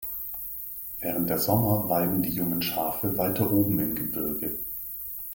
Während 0.99 1.29
der 1.29 1.37
Sommer 1.37 1.87
weiden 1.87 2.23
die 2.23 2.33
Jungen 2.33 2.61
die 2.61 2.65
Schafe 2.65 3.15
weiter 3.19 3.51
oben 3.51 3.77
im 3.77 3.93
Gebirge. 3.93 4.57